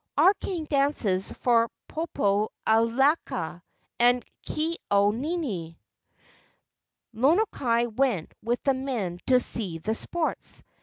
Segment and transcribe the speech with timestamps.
[0.17, 3.61] "Our king dances for Popo alaea
[3.99, 5.79] and Ke au nini."
[7.13, 10.63] Lono kai went with the men to see the sports.